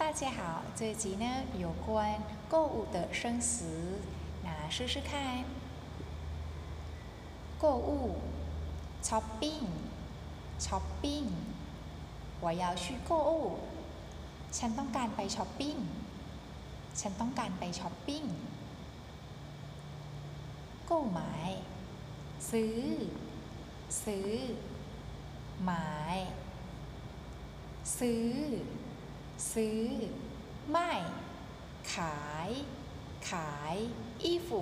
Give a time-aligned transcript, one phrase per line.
[0.00, 1.26] 大家好，这一集呢
[1.58, 3.64] 有关购物的生词，
[4.44, 5.44] 那试试看。
[7.58, 8.16] 购物，
[9.02, 11.30] shopping，shopping，
[12.40, 13.58] 我要去购物。
[14.52, 15.76] ฉันต้องการไปช้อปปิ้ง
[17.00, 18.22] ฉันต้องการไปช้อปปิ้ง
[20.90, 21.18] 购买
[22.50, 22.74] ซื้อ
[24.02, 24.28] ซื้อ
[25.64, 26.16] หมาย
[27.98, 28.24] ซื้อ
[29.53, 29.83] ซื้อ
[30.69, 30.91] ไม่
[31.95, 32.49] ขาย
[33.31, 33.75] ขาย
[34.23, 34.61] อีฟู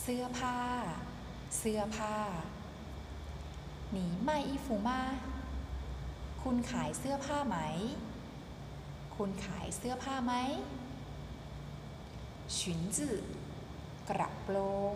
[0.00, 0.58] เสื้อผ้า
[1.58, 2.16] เสื้อผ้า
[3.92, 5.02] หนีไม่อี้ฝูมา
[6.42, 7.56] คุณขายเสื้อผ้าไหม
[9.16, 10.34] คุณขายเสื้อผ้าไหม
[12.58, 13.16] ชุนจื่อ
[14.10, 14.56] กระโปร
[14.92, 14.94] ง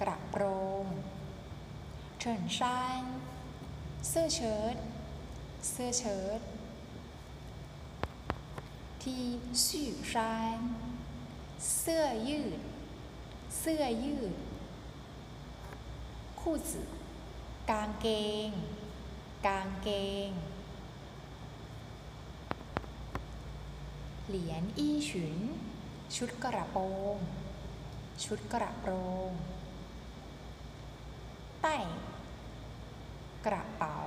[0.00, 0.44] กระโปร
[0.82, 0.84] ง
[2.18, 3.02] เฉินชาน
[4.08, 4.76] เสื้อเชิ้ต
[5.70, 6.40] เสื้อเชิ้ต
[9.08, 9.28] ที่
[9.68, 10.60] สื่อชาน
[11.78, 12.60] เสื้อยืด
[13.58, 14.34] เสื้อยืด
[16.40, 16.70] 裤子
[17.70, 18.06] กางเก
[18.48, 18.50] ง
[19.46, 19.88] กางเก
[20.28, 20.30] ง
[24.28, 25.36] เหรียญอี้ฉุน
[26.16, 26.82] ชุดกระโปร
[27.14, 27.16] ง
[28.24, 28.92] ชุดกระโปร
[29.28, 29.30] ง
[31.62, 31.78] ใต้
[33.46, 33.98] กระเป๋า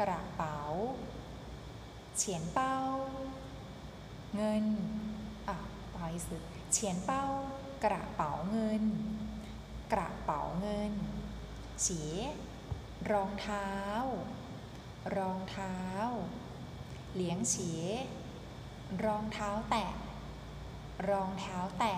[0.00, 0.56] กระเป๋า
[2.16, 2.76] เฉียนเป้า
[4.36, 4.64] เงิน
[5.48, 5.56] อะ
[5.94, 7.24] ปล่อยสุดเฉียนเป้า
[7.84, 8.82] กระเป๋าเงิน
[9.92, 10.92] กระเป๋าเงิน
[11.84, 12.02] ฉี
[13.10, 13.70] รองเท้า
[15.16, 15.76] รองเท้า
[17.14, 17.72] 凉鞋
[19.04, 19.88] รองเท้าแตะ
[21.10, 21.96] รองเท้าแตะ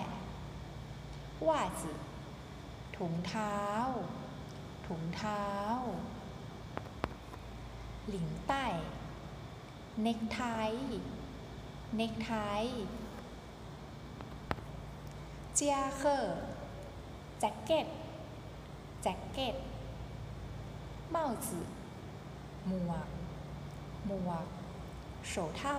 [1.47, 1.91] 袜子
[2.97, 3.59] ถุงเท้า
[4.87, 5.45] ถุงเท้า
[8.09, 8.65] 领带
[10.01, 10.41] เน็กไท
[11.97, 12.31] เน็กไท
[15.55, 16.39] 夹克
[17.39, 17.87] แจ็คเก็ต
[19.01, 19.55] แจ็คเก็ต
[21.09, 21.69] เมาส์
[22.67, 23.09] หมวก
[24.05, 24.47] หมวก
[25.29, 25.77] โสเท่า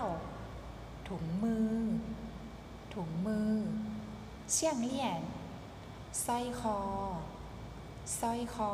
[1.08, 1.72] ถุงมือ
[2.94, 3.54] ถุงมือ
[4.52, 5.20] เชี่ยงเลี่ยน
[6.24, 6.78] สร้อยคอ
[8.18, 8.72] สร้อยคอ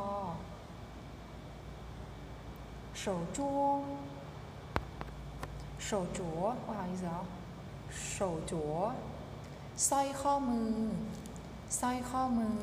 [3.01, 3.39] 手珠
[5.78, 6.20] 手镯
[6.66, 7.26] 不好意思哦
[7.90, 8.52] 手镯
[9.88, 10.74] สร้อยข้อมือ
[11.80, 12.60] สร้อยข้อมือ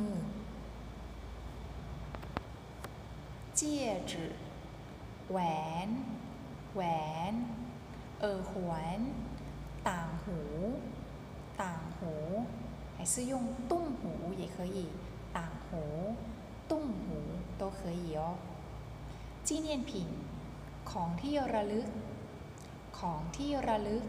[3.59, 3.61] 戒
[4.11, 4.13] 指
[5.31, 5.39] แหว
[5.87, 5.89] น
[6.75, 6.83] แหว
[7.33, 7.35] น
[8.21, 9.01] เออหวน
[9.89, 10.39] ต่างหู
[11.63, 12.13] ต่างหู
[12.97, 13.35] 还是用
[13.71, 14.79] ตุ้มหู也可以
[15.37, 15.83] ต่างหู
[16.71, 17.19] ตุ้มหู
[17.61, 18.21] 都可以哦
[19.47, 19.91] 纪念品
[20.91, 21.87] ของที่ระลึก
[22.99, 24.05] ของที่ระลึก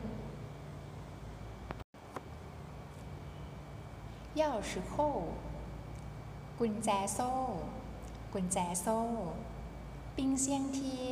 [4.39, 4.93] 钥匙扣
[6.59, 7.31] กุญแจโซ่
[8.33, 8.99] กุญแจโซ่
[10.15, 11.11] ปิ้งเซียงเทีย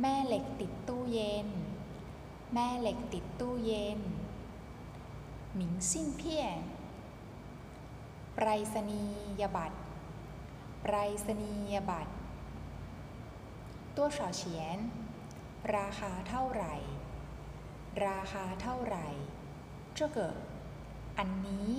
[0.00, 1.48] แม่เหล็กติดตู้เย็น
[2.54, 4.00] แม่เหล็กติดตู้เย็น
[5.54, 6.60] หมิงซิ่งเพี้ยน
[8.34, 9.04] ไปรษณี
[9.40, 9.78] ยบัตร
[10.82, 10.94] ไปร
[11.26, 12.12] ษณียบัตร
[13.96, 14.78] ตัวสอเฉียน
[15.76, 16.74] ราคาเท่าไหร่
[18.06, 19.08] ราคาเท่าไหร่
[19.98, 20.18] 这个
[21.18, 21.74] อันนี้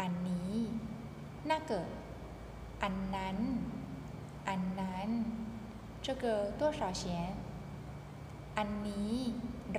[0.00, 0.52] อันนี้
[1.50, 1.90] น่าเกิด
[2.82, 3.38] อันนั้น
[4.48, 5.08] อันนั้น
[6.04, 6.24] 这个
[6.60, 7.02] 多少钱
[8.58, 9.14] อันนี้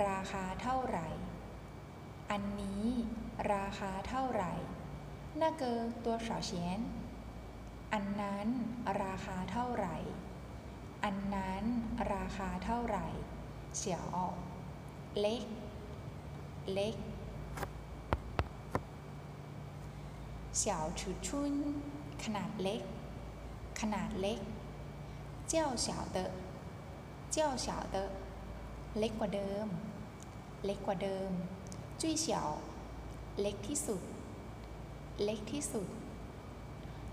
[0.05, 1.07] ราคาเท่าไหร่
[2.31, 2.85] อันนี้
[3.53, 4.53] ราคาเท่าไหร่
[5.41, 5.63] 那个
[6.05, 6.51] 多少钱
[7.93, 8.47] อันนั้น
[9.03, 10.18] ราคาเท่าไหร่ อันนั้น
[12.12, 13.06] ราคาเท่าไหร่
[13.76, 14.06] เฉียว
[15.20, 15.44] เล็ก
[16.74, 16.94] เล็ก
[20.56, 21.52] เฉียวชุชุน
[22.24, 22.82] ขนาดเล็ก
[23.80, 24.40] ขนาดเล็ก
[25.48, 26.24] เจ้าเฉาเตอ
[27.32, 28.04] เจ้าเฉาเตอ
[28.98, 29.66] เล็กกว่าเดิม
[30.64, 31.30] เล็กกว่าเดิม
[32.00, 32.48] จุ้ยเฉียว
[33.40, 34.02] เล็กที่สุด
[35.24, 35.88] เล็กที่สุด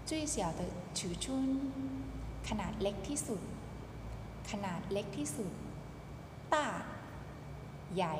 [0.09, 0.67] จุ้ยเฉียวเตอ
[0.97, 1.49] ฉือชุน
[2.47, 3.41] ขนาดเล็กที่สุด
[4.51, 5.51] ขนาดเล็กที่สุด
[6.53, 6.69] ตา
[7.95, 8.17] ใหญ่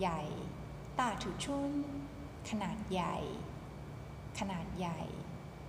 [0.00, 0.20] ใหญ่
[0.98, 1.72] ตาถือชุน
[2.50, 3.16] ขนาดใหญ่
[4.38, 5.00] ขนาดใหญ่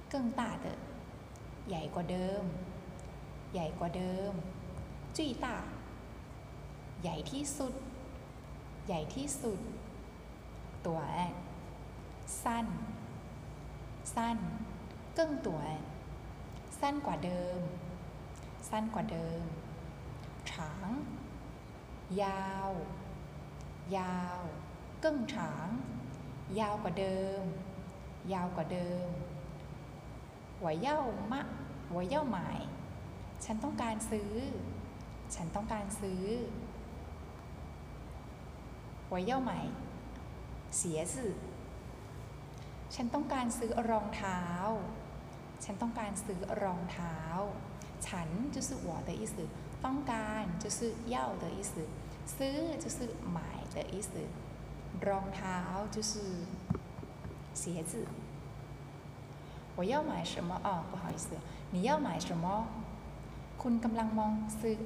[0.09, 0.79] เกิงตาเตอ
[1.67, 2.43] ใหญ่กว่าเดิม
[3.53, 4.33] ใหญ่กว่าเดิม
[5.15, 5.57] จุ้ยตา
[7.01, 7.73] ใหญ่ที่สุด
[8.87, 9.59] ใหญ่ที่สุด
[10.85, 11.01] ตัว
[12.43, 12.67] สั้น
[14.15, 14.37] สั้น
[15.15, 15.61] เกิงตัว
[16.79, 17.59] สั้นกว่าเดิม
[18.69, 19.43] สั้นกว่าเดิม
[20.51, 20.89] ฉาง
[22.23, 22.71] ยาว
[23.97, 24.39] ยาว
[25.01, 25.69] เกิ้งฉาง
[26.59, 27.43] ยาวกว่าเดิม
[28.33, 29.07] ยาวกว่าเดิม
[30.59, 30.99] หัวเย่า
[31.31, 31.41] มะ
[31.91, 32.59] หัวเย่าหมาย
[33.45, 34.31] ฉันต้องการซื้อ
[35.35, 36.25] ฉันต้องการซื้อ
[39.07, 39.65] หัวเย่าหมาย
[40.77, 41.35] เสียสื่อ
[42.95, 44.41] ฉันต้องการซื้อรองเท้า
[45.63, 47.17] ฉันต้องการซื้อรองเท้า
[48.06, 49.34] ฉัน就是我的意思
[49.84, 50.78] ต้องการ就是
[51.14, 51.72] 要的意思
[52.36, 52.98] ซื้อ就是
[53.36, 53.40] 买
[53.74, 54.10] 的意思
[55.06, 55.58] รองเท้า
[55.94, 56.12] 就是
[57.54, 58.06] 鞋子
[59.76, 61.28] 我要买什么哦不好意思
[61.72, 62.66] 你要买什么
[63.62, 64.78] คุณกำลังมองซื้อ